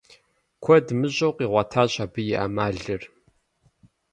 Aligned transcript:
Куэд 0.63 0.87
мыщӏэу 0.99 1.35
къигъуэтащ 1.37 1.93
абы 2.03 2.21
и 2.31 2.35
ӏэмалыр. 2.39 3.01